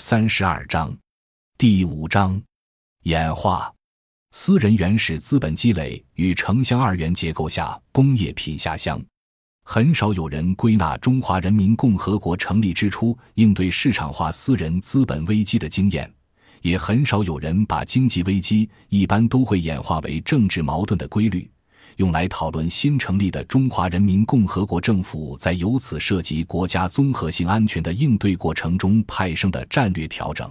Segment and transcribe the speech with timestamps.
[0.00, 0.96] 三十二章，
[1.58, 2.40] 第五章，
[3.02, 3.70] 演化。
[4.30, 8.98] 私人原始资本积累与城乡二元结构下工业品下乡，
[9.62, 16.10] 很少有人归纳中华人民共和国成立之初应对市场化私人资本危机的经验，
[16.62, 21.48] 也很少有人把经济危机一般都会演化为政治矛盾的规律。
[21.96, 30.50] 用来讨论新成立的中华人民共和国政府在由此涉及国家综合性安全的应对过程中派生的战略调整。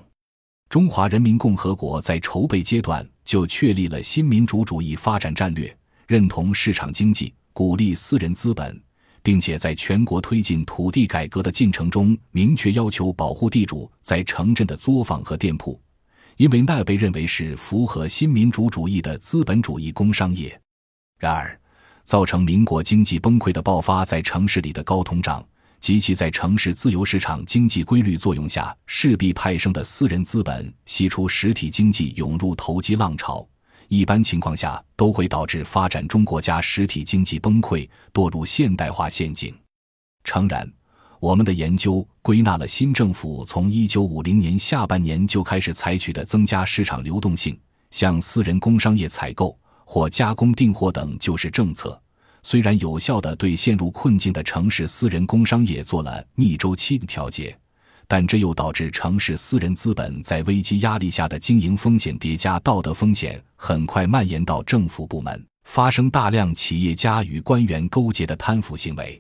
[0.70, 5.76] 中华人民共和国在筹备阶段就确立了新民主主义发展战略，
[6.08, 8.80] 认同市场经济，鼓励私人资本，
[9.24, 15.82] 并且在全国推进土地改革的进程中明确要求保护地主在城镇的作坊和店铺，
[16.38, 20.62] 因为那被认为是符合新民主主义的资本主义工商业。
[21.20, 21.60] 然而，
[22.06, 25.46] 造成民国经济崩溃的爆发在城市里的高通胀
[25.82, 33.46] 及其在城市自由市场经济规律作用下势必派生的私人资本吸出实体经济涌入投机浪潮，
[33.90, 39.54] 一般情况下都会导致发展中国家实体经济崩溃，堕入现代化陷阱。
[40.24, 40.72] 诚然，
[41.20, 47.60] 我们的研究归纳了新政府从一九五零年下半年就开始采取的增加市场流动性，
[47.92, 49.58] 向私人工商业采购。
[49.92, 52.00] 或加工订货等救市政策，
[52.44, 57.58] 虽然有效地对陷入困境的城市私人工商业做了逆周期的调节，
[58.08, 69.20] 但这又导致城市私人资本在危机压力下的经营风险叠加道德风险，很快蔓延到政府部门，发生大量企业家与官员勾结的贪腐行为。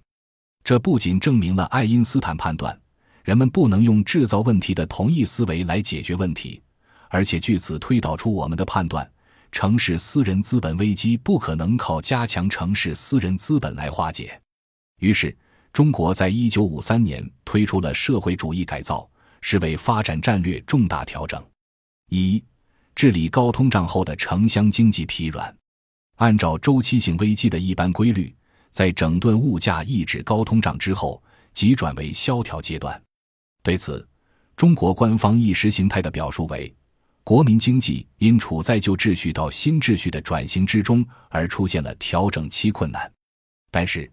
[0.63, 2.79] 这不仅证明了爱因斯坦判断
[3.23, 6.61] 人们不能用制造问题的同一思维来解决问题，
[7.09, 9.09] 而且据此推导出我们的判断。
[9.51, 14.39] 城市私人资本危机不可能靠加强城市私人资本来化解，
[14.99, 15.35] 于是
[15.73, 19.09] 中国在一九五三年推出了社会主义改造，
[19.41, 21.43] 是为发展战略重大调整。
[22.09, 22.43] 一、
[22.95, 25.55] 治理高通胀后的城乡经济疲软，
[26.17, 28.33] 按照周期性危机的一般规律，
[28.71, 31.21] 在整顿物价、抑制高通胀之后，
[31.53, 32.99] 即转为萧条阶段。
[33.61, 34.07] 对此，
[34.55, 36.73] 中国官方意识形态的表述为。
[37.23, 43.11] 国民经济因处在旧秩序到新秩序的转型之中，而出现了调整期困难。
[43.69, 44.11] 但是，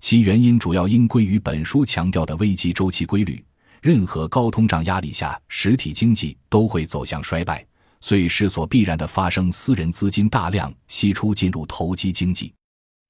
[0.00, 3.42] 其原因主要应归于本书强调的危机周期规律：
[3.80, 7.66] 任何高通胀压力下，实体经济都会走向衰败，
[8.02, 12.52] 所势所必然的发生私人资金大量析出进入投机经济。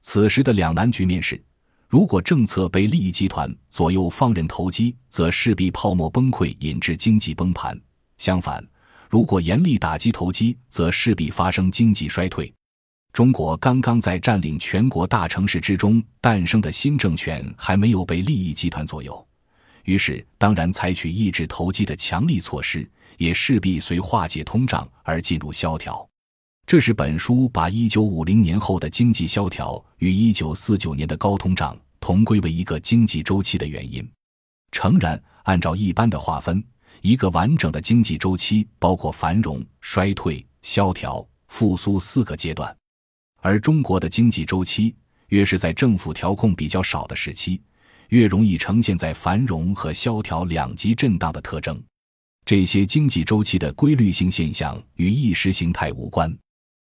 [0.03, 1.43] 此时的两难局面是：
[1.89, 7.77] 如果政策被利益集团左右放任投机，则势必泡沫崩溃，引致经济崩盘；
[8.19, 8.65] 相反，
[9.09, 12.53] 如果严厉打击投机，则势必发生经济衰退。
[13.13, 19.27] 中国刚刚在占领全国大城市之中诞生的新政权还没有被利益集团左右，
[19.85, 26.07] 于是当然采取抑制投机的强力措施，也势必随化解通胀而进入萧条。
[26.67, 34.07] 这是本书把一九五零年后的经济萧条与一九四九年的高通胀同归为一个经济周期的原因。
[34.71, 36.63] 诚然，按照一般的划分。
[37.03, 42.77] 一个完整的经济周期包括繁荣、衰退、萧条、复苏四个阶段，
[43.41, 44.95] 而中国的经济周期
[45.29, 47.61] 越是在政府调控比较少的时期，
[48.09, 51.83] 越容易呈现在繁荣和萧条两极震荡的特征。
[52.45, 56.35] 这些经济周期的规律性现象与意识形态无关，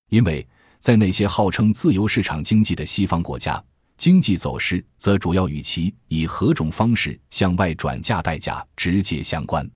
[0.09, 0.47] 因为
[0.79, 3.63] 在那些号称自由市场经济的西方国家，
[3.99, 9.71] 经济走势则主要与其以何种方式向外转嫁代价直接相关。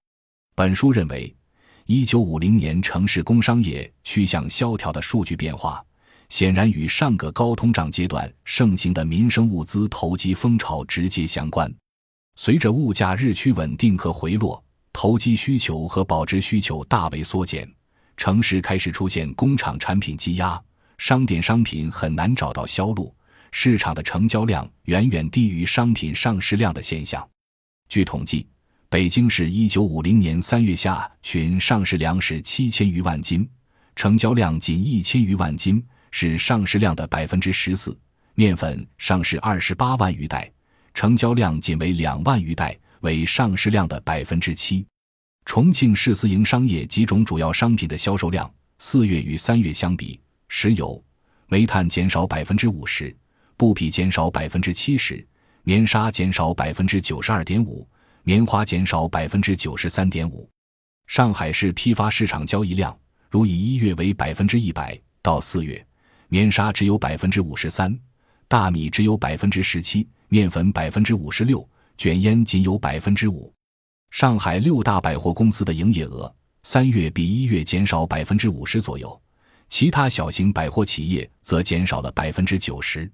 [0.56, 1.34] 本书认为，
[1.86, 5.84] 一九五零年城市工商业趋向萧条的数据变化，
[6.28, 11.72] 显然与上个高通胀阶段盛行的民生物资投机风潮直接相关。
[12.36, 14.62] 随着物价日趋稳定和回落，
[14.92, 17.68] 投机需求和保值需求大为缩减，
[18.16, 20.62] 城市开始出现工厂产品积压，
[20.98, 23.12] 商店商品很难找到销路，
[23.50, 27.28] 市场的成交量远远低于商品上市量的现象。
[27.88, 28.46] 据统计。
[28.88, 33.48] 北京市一九五零年三月下旬上市粮食七千余万斤，
[33.96, 37.96] 成交量仅一千余万斤，是上市量的百分之十四。
[38.34, 40.50] 面粉上市二十八万余袋，
[40.92, 44.86] 成交量仅为两万余袋，为上市量的百分之七。
[45.44, 48.48] 重庆市私营商业几种主要商品的销售量，
[48.78, 51.02] 四月与三月相比，石油、
[51.48, 53.14] 煤炭减少百分之五十，
[53.56, 55.26] 布匹减少百分之七十，
[55.64, 57.86] 棉纱减少百分之九十二点五。
[58.26, 60.48] 棉花减少百分之九十三点五，
[61.06, 62.98] 上海市批发市场交易量
[63.28, 65.86] 如以一月为百分之一百，到四月，
[66.28, 67.94] 棉纱只有百分之五十三，
[68.48, 71.68] 大米只有百分之十七，面粉百分之五十六，
[71.98, 73.52] 卷烟仅有百分之五。
[74.10, 79.20] 上海六大百货公司的营业额三月比一月减少百分之五十左右，
[79.68, 83.10] 其他小型百货企业则减少了百分之九十。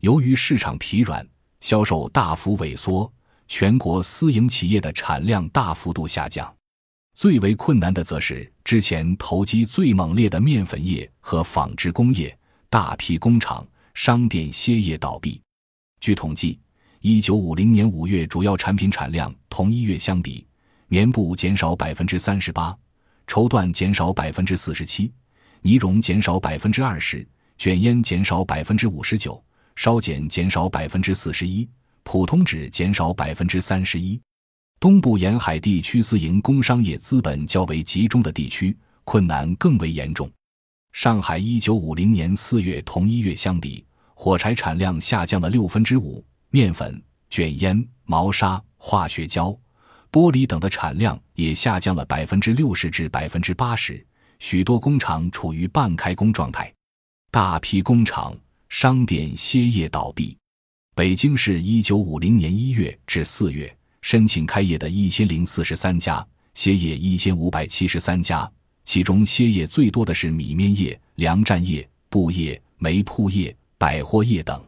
[0.00, 1.24] 由于市场疲软，
[1.60, 3.12] 销售大幅萎缩，
[3.50, 6.54] 全国私营企业的产量大幅度下降。
[7.14, 12.34] 最为困难的则是之前投机最猛烈的面粉业和纺织工业，
[12.70, 15.42] 大批工厂、商店歇业倒闭。
[16.00, 16.60] 据统计，
[17.00, 20.46] 一九五零年五月主要产品产量同一月相比，
[20.86, 22.74] 棉布减少百分之三十八，
[23.26, 25.12] 绸缎减少百分之四十七，
[25.60, 27.26] 呢绒减少百分之二十，
[27.58, 29.42] 卷烟减少百分之五十九，
[29.74, 31.68] 烧碱减少百分之四十一，
[32.12, 34.20] 普通纸减少百分之三十一。
[34.80, 40.28] 东部沿海地区私营工商业资本较为集中的地区，困难更为严重。
[40.90, 49.56] 上海一九五零年四月同一月相比，火柴产量下降了六分之五，面粉、卷烟、毛纱、化学胶、
[50.10, 54.04] 玻璃等的产量也下降了百分之六十至百分之八十，
[54.40, 56.74] 许多工厂处于半开工状态，
[57.30, 58.36] 大批工厂、
[58.68, 60.36] 商店歇业倒闭。
[61.00, 63.74] 北京市一九五零年一月至四月。
[64.02, 68.46] 申请开业的一千零四十三家，歇业一千五百七十三家，
[68.84, 74.62] 其中歇业最多的是米面业、粮站业、布业、煤铺业、百货业等。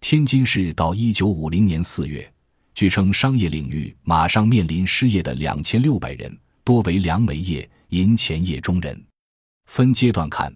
[0.00, 2.32] 天津市到一九五零年四月，
[2.74, 6.34] 据称商业领域马上面临失业的两千六百人，
[6.64, 8.98] 多为粮煤业、银钱业中人。
[9.66, 10.50] 分阶段看，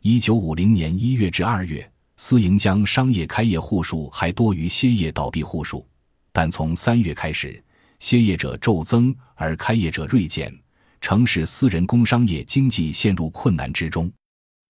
[0.00, 5.86] 一九五零年一月至二月，私营将商业开业户数还多于歇业倒闭户数。
[6.32, 7.62] 但从三月开始，
[8.00, 10.52] 歇业者骤增，而开业者锐减，
[11.00, 14.12] 城市私人工商业经济陷入困难之中。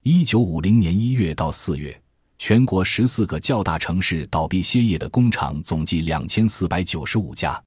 [0.02, 1.98] 一九五零年一月到四月，
[2.38, 7.62] 全国十四个较大城市倒闭歇业的工厂总计两千四百九十五家，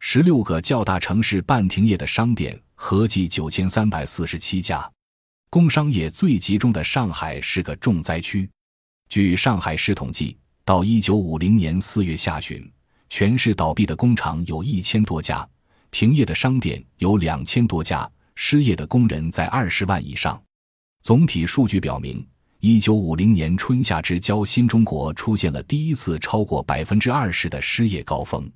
[0.00, 4.90] 十六个较大城市半停业的商店合计九千三百四十七家。
[5.50, 8.50] 工商业最集中的上海是个重灾区。
[9.08, 12.70] 据上海市统计，到一九五零年四月下旬。
[13.08, 15.48] 全市倒闭的工厂有一千多家，
[15.90, 20.38] 停业的商店有两千多家，失业的工人在二十万以上。
[21.02, 22.22] 总体数据表明，
[22.60, 28.46] 一九五零年春夏之交，新中国出现了第一次超过百分之二十的失业高峰。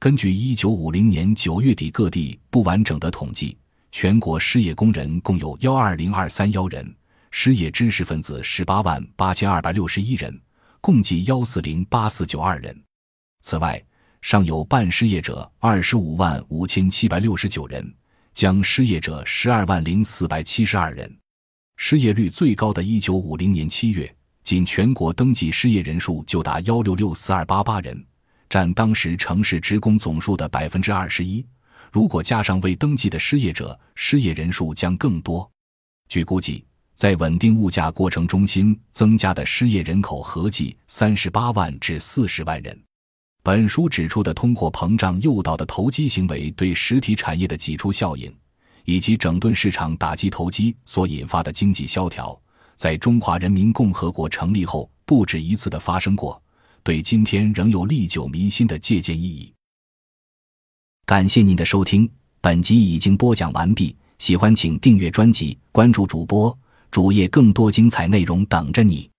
[0.00, 3.56] 根据一九五零年九月底各地不完整的统计，
[3.92, 6.92] 全国失业工人共有幺二零二三幺人，
[7.36, 10.40] 失业知识分子十八万八千二百六十一人，
[10.80, 12.84] 共计幺四零八四九二人。
[13.40, 13.84] 此外，
[14.22, 17.92] 尚有半失业者二十五万五千七百六十九人，
[18.32, 21.12] 将失业者十二万零四百七十二人。
[21.76, 28.06] 失业率最高的一九五零年七月，仅全国登记失业人数就达幺六六四二八八人，
[28.48, 31.44] 占当时城市职工总数的百分之二十一。
[31.90, 35.50] 如果加上未登记的失业者，失业人数将更多。
[36.08, 36.64] 据估计，
[36.94, 42.80] 在稳定物价过程中新增加的失业人口合计三十八万至四十万人。
[43.42, 48.34] 本书指出的通货膨胀诱导的投机行为对实体产业的挤出效应，
[48.84, 52.40] 以及整顿市场打击投机所引发的经济萧条，
[52.76, 56.40] 在中华人民共和国成立后不止一次的发生过，
[56.82, 59.52] 对今天仍有历久弥新的借鉴意义。
[61.04, 62.08] 感谢您的收听，
[62.40, 63.94] 本集已经播讲完毕。
[64.18, 66.56] 喜欢请订阅专辑，关注主播
[66.94, 69.10] 主页，更多精彩内容等着你。